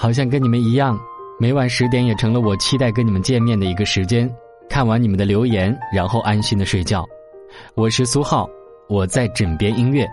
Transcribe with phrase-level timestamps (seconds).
[0.00, 0.98] 好像跟你们一样，
[1.38, 4.34] 每晚十点也成了我期待跟你们见面的一个时间。
[4.66, 7.06] 看完你们的留言，然后安心的睡觉。
[7.74, 8.48] 我是苏浩，
[8.88, 10.08] 我在枕边音乐。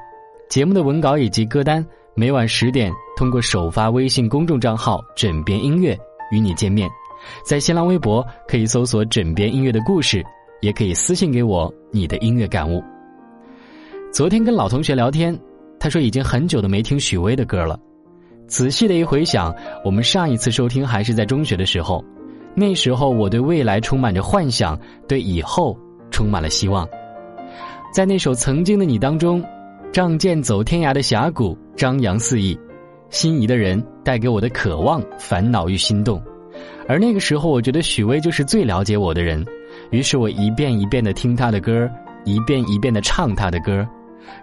[0.49, 1.85] 节目的文稿以及歌单，
[2.15, 5.97] 每晚十点通过首发微信公众账号“枕边音乐”
[6.33, 6.89] 与你见面。
[7.45, 10.21] 在新浪微博可以搜索“枕边音乐”的故事，
[10.59, 12.83] 也可以私信给我你的音乐感悟。
[14.11, 15.39] 昨天跟老同学聊天，
[15.79, 17.79] 他说已经很久都没听许巍的歌了。
[18.47, 22.03] 仔细的一回想，我们上一次收听还是在中学的时候，
[22.55, 25.77] 那时候我对未来充满着幻想，对以后
[26.09, 26.87] 充满了希望。
[27.91, 29.43] 在那首《曾经的你》当中，
[29.91, 32.57] 仗剑走天涯的峡谷张扬肆意，
[33.09, 36.21] 心仪的人带给我的渴望、烦恼与心动。
[36.87, 39.45] 而那个时候，我觉得许巍就是最了解我的人，
[39.91, 41.89] 于是我一遍一遍的听他的歌，
[42.23, 43.85] 一遍一遍的唱他的歌，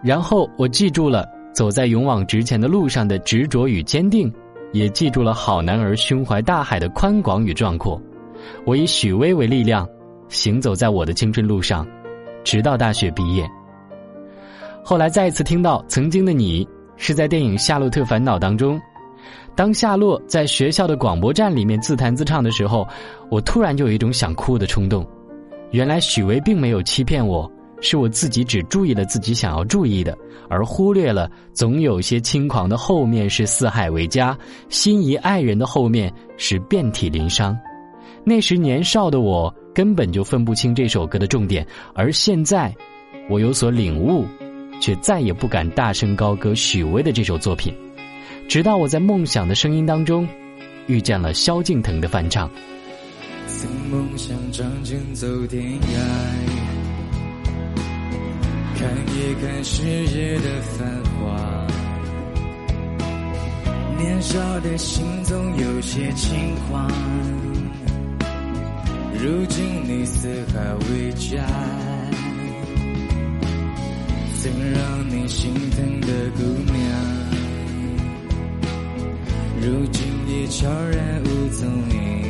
[0.03, 4.31] 然后我记住了走在勇往直前的路上的执着与坚定，
[4.73, 7.99] 也记住了好男儿胸怀大海的宽广与壮阔。
[8.67, 9.89] 我以许巍为力量，
[10.29, 11.87] 行走在我的青春路上，
[12.43, 13.49] 直到大学毕业。
[14.83, 18.79] 后来再一次听到曾经的你，是在电影《夏洛特烦恼》当中。
[19.55, 22.87] 当夏洛在学校的广播站里面自弹自唱的时候，
[23.31, 25.07] 我突然就有一种想哭的冲动。
[25.71, 27.51] 原来许巍并没有欺骗我，
[27.85, 30.17] 是我自己只注意了自己想要注意的，
[30.49, 34.37] 而忽略了总有些轻狂的后面是四海为家，
[34.71, 37.55] 心仪爱人的后面是遍体鳞伤。
[38.25, 42.75] 那时年少的我根本就分不清这首歌的重点，而现在，
[43.29, 44.25] 我有所领悟，
[44.81, 47.75] 却再也不敢大声高歌许巍的这首作品。
[48.49, 50.27] 直到我在梦想的声音当中，
[50.87, 52.51] 遇见了萧敬腾的翻唱。
[53.47, 56.64] 曾梦想仗剑走天涯，
[58.85, 61.67] 看一看世界的繁华。
[63.97, 66.87] 年少的心总有些轻狂，
[69.15, 70.61] 如今你四海
[70.91, 71.43] 为家，
[74.43, 76.77] 曾让你心疼的姑娘。
[79.63, 82.23] 如今已悄然无踪影，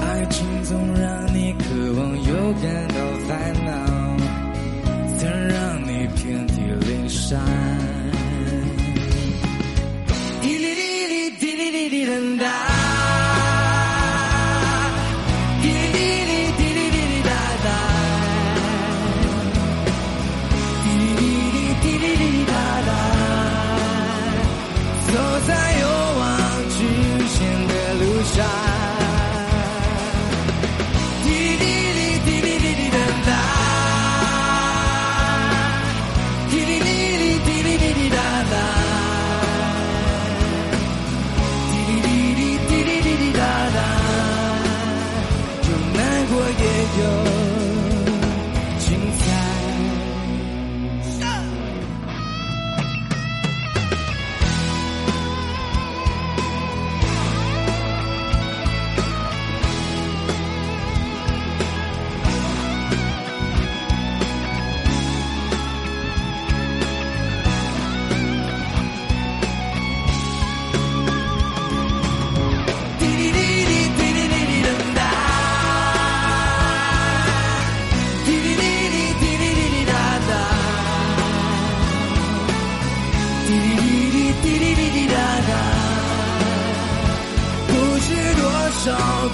[0.00, 1.64] 爱情总让你渴
[1.98, 2.94] 望又感到
[3.26, 3.97] 烦恼，
[5.18, 7.77] 曾让你遍体鳞伤。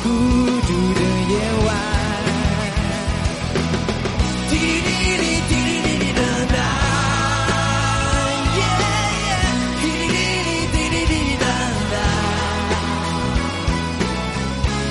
[0.04, 1.00] 孤独的
[1.31, 1.32] 夜
[1.65, 1.69] 晚，
[4.50, 6.20] 滴滴哩滴哩哩哩的
[6.53, 6.56] 哒，
[9.81, 10.20] 滴滴哩
[10.72, 11.44] 哩哩哩哒
[11.91, 11.94] 哒，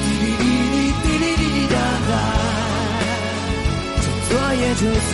[0.02, 0.41] 滴滴
[0.73, 1.75] 哩滴哩哩哩哒
[2.09, 2.12] 哒，
[4.02, 4.81] 趁昨夜酒
[5.12, 5.13] 醉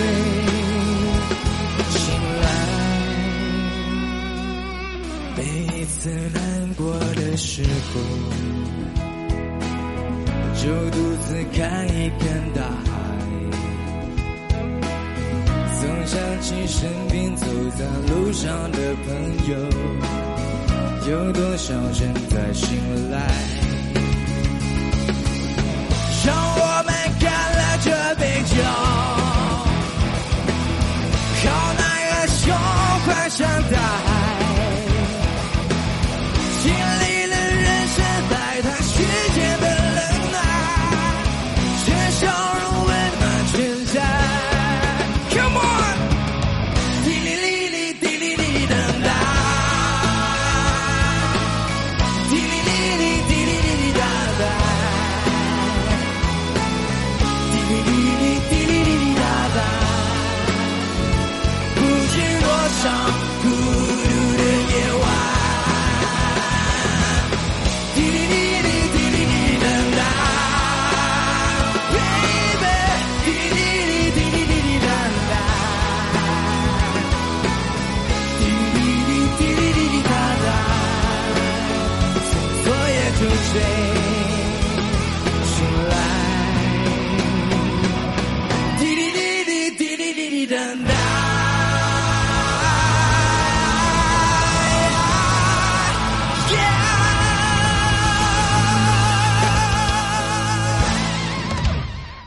[1.90, 2.00] 醒
[2.42, 2.48] 来，
[5.36, 5.40] 每
[5.76, 6.00] 一次
[6.34, 6.40] 难
[6.76, 6.82] 过
[7.16, 8.00] 的时候。
[10.62, 12.92] 就独自看一片大海，
[15.80, 17.46] 总想起身边走
[17.78, 19.08] 在路上的朋
[19.50, 19.56] 友，
[21.10, 23.59] 有多少正在醒来？
[83.52, 83.60] 谁
[85.44, 85.96] 醒来？
[88.78, 90.94] 滴滴滴滴滴滴滴滴等待。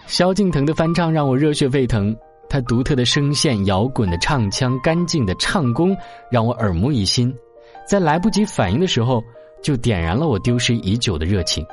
[0.08, 2.14] 萧敬腾的翻唱让我热血沸腾，
[2.50, 5.96] 他独特的声线、摇滚的唱腔、干净的唱功
[6.30, 7.34] 让我耳目一新，
[7.88, 9.22] 在来不及反应的时候，
[9.62, 11.64] 就点燃了我丢失已久的热情。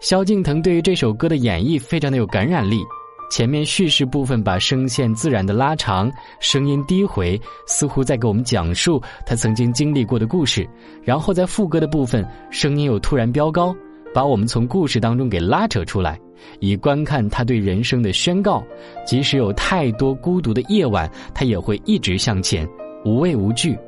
[0.00, 2.82] 萧敬腾对于这首歌的演绎非常的有感染力，
[3.30, 6.10] 前面叙事部分把声线自然的拉长，
[6.40, 10.68] 声音低回，似乎在给我们讲述他曾经经历过的故事，
[11.02, 13.74] 然后在副歌的部分，声音又突然飙高，
[14.12, 16.20] 把我们从故事当中给拉扯出来。
[16.58, 18.60] 以观看他对人生的宣告，
[19.06, 22.68] 即使有太多孤独的夜晚，他也会一直向前，
[23.04, 23.78] 无畏无惧。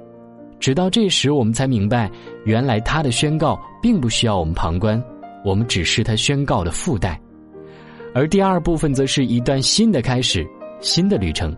[0.65, 2.11] 直到这时，我们才明白，
[2.47, 4.99] 原来他的宣告并不需要我们旁观，
[5.45, 7.21] 我们只是他宣告的附带。
[8.15, 10.43] 而第二部分则是一段新的开始，
[10.81, 11.55] 新的旅程。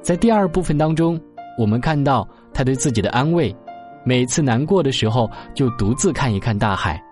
[0.00, 1.20] 在第二部分当中，
[1.58, 3.52] 我们看到他对自己的安慰：
[4.04, 7.02] 每次难过的时候，就独自看一看大海，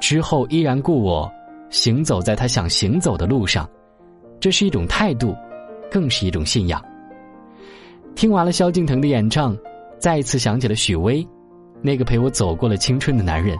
[0.00, 1.30] 之后依然故我。
[1.68, 3.68] 行走在他想行走的路上，
[4.40, 5.36] 这是一种态度，
[5.90, 6.82] 更是一种信仰。
[8.14, 9.54] 听完了萧敬腾的演唱，
[9.98, 11.26] 再一次想起了许巍，
[11.82, 13.56] 那个陪我走过了青春的男人。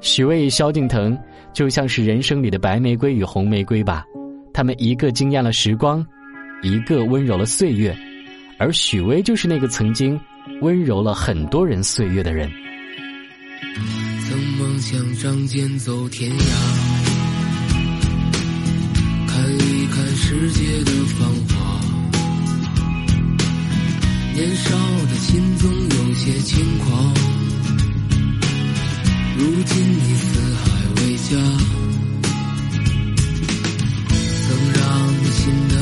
[0.00, 1.16] 许巍与萧敬腾
[1.52, 4.04] 就像是人生里的白玫瑰与红玫瑰吧，
[4.52, 6.04] 他们一个惊艳了时光，
[6.62, 7.96] 一个温柔了岁月，
[8.58, 10.18] 而许巍就是那个曾经
[10.60, 12.50] 温柔了很多人岁月的人。
[14.28, 16.44] 曾梦想仗剑走天涯。
[19.28, 21.71] 看一看世界的繁华，
[24.34, 24.70] 年少
[25.10, 27.14] 的心总有些轻狂。
[29.36, 30.64] 如今你四海
[30.96, 31.72] 为家。
[34.44, 34.82] 曾让
[35.20, 35.81] 你心的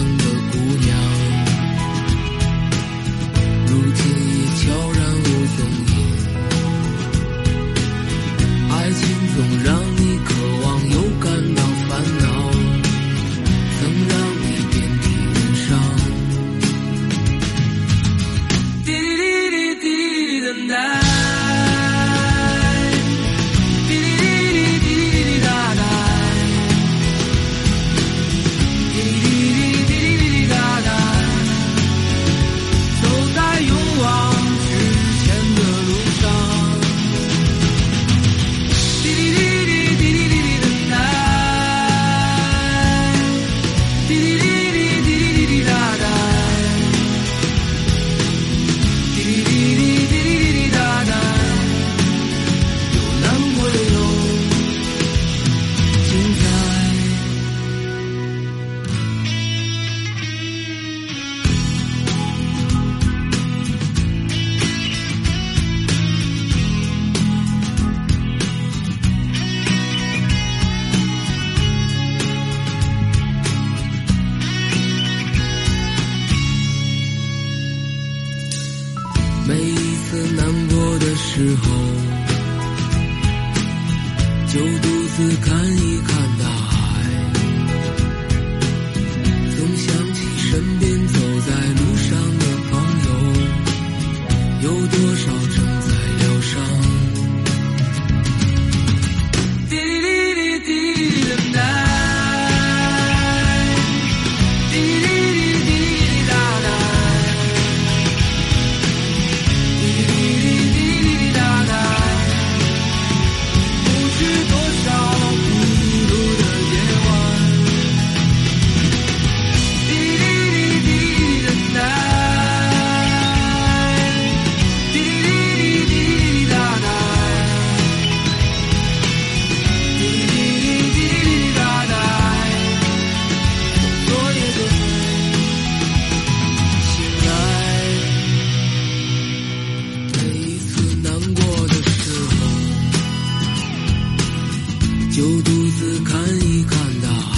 [145.20, 147.36] 就独自看一看大海，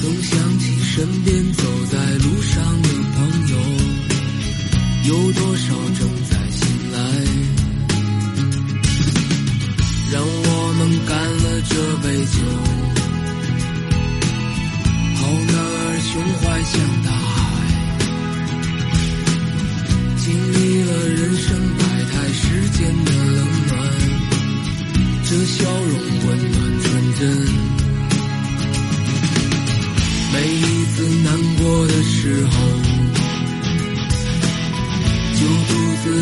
[0.00, 3.18] 总想起身边走在路上的朋
[3.48, 3.56] 友，
[5.08, 6.98] 有多少正在醒来？
[10.12, 12.38] 让我们干了这杯酒，
[15.16, 17.42] 好男儿胸怀像大海，
[20.18, 23.10] 经历了人生百态世间的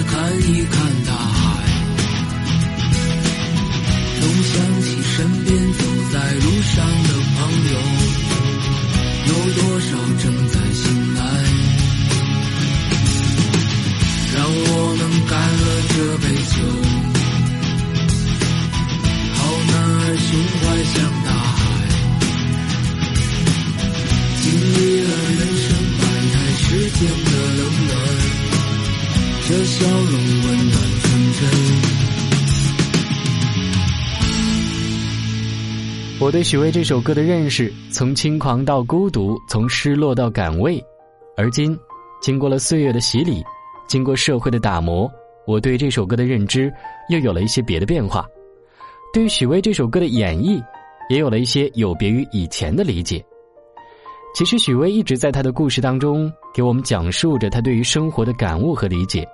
[0.03, 0.90] 看一看
[36.31, 40.81] 我对许巍这首歌的认识，从轻狂到孤独，从失落到感慰，
[41.37, 41.77] 而今，
[42.23, 43.43] 经过了岁月的洗礼，
[43.89, 45.11] 经过社会的打磨，
[45.45, 46.73] 我对这首歌的认知
[47.09, 48.25] 又有了一些别的变化。
[49.13, 50.63] 对于许巍这首歌的演绎，
[51.09, 53.21] 也有了一些有别于以前的理解。
[54.33, 59.27] 其实，许巍一直在他的故事当中给我们讲述着他对于生活的感悟和理解。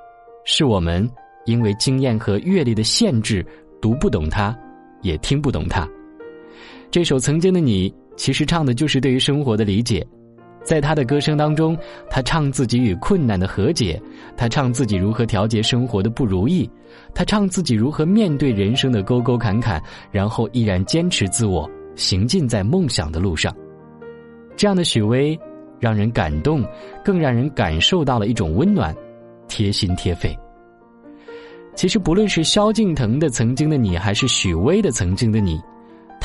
[0.47, 1.07] 是我们
[1.45, 3.45] 因为经验和阅历的限制
[3.83, 4.57] 读不懂他，
[5.03, 5.87] 也听不懂他。
[6.91, 10.07] 这首《曾经的你》其实唱的就是对于生活的理解。
[10.65, 11.79] 在他的歌声当中，
[12.11, 14.01] 他唱自己与困难的和解，
[14.37, 16.69] 他唱自己如何调节生活的不如意，
[17.15, 23.55] 他唱自己如何面对人生的沟沟坎坎，然后依然坚持自我，行进在梦想的路上。
[24.57, 25.39] 这样的许巍，
[25.79, 26.65] 让人感动，
[27.05, 28.93] 更让人感受到了一种温暖。
[29.49, 30.37] 贴心贴肺。
[31.77, 35.57] 其实，不论是萧敬腾的《曾经的你》，还是许巍的《曾经的你》，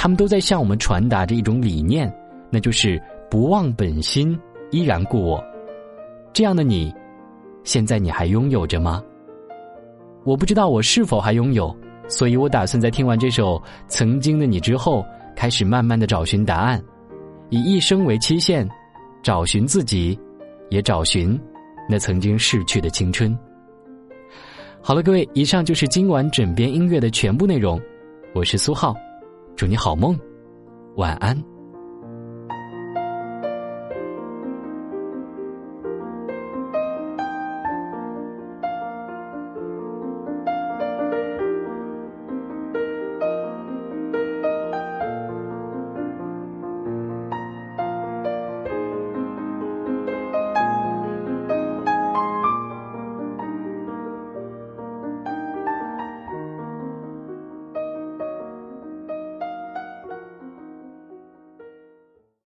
[0.01, 2.11] 他们都在向我们传达着一种理念，
[2.49, 4.35] 那就是不忘本心，
[4.71, 5.39] 依然故我。
[6.33, 6.91] 这样的你，
[7.63, 9.03] 现在你还拥有着吗？
[10.23, 11.71] 我不知道我是否还拥有，
[12.07, 15.05] 所以我打算在听完这首《曾经的你》之后，
[15.35, 16.83] 开始慢慢的找寻答案，
[17.51, 18.67] 以一生为期限，
[19.21, 20.19] 找寻自己，
[20.71, 21.39] 也找寻。
[21.87, 23.37] 那曾经逝去的青春。
[24.81, 27.79] 好了，各位，以上就是今晚枕边音乐的全部内容。
[28.33, 28.95] 我是苏浩，
[29.55, 30.17] 祝你好梦，
[30.95, 31.50] 晚安。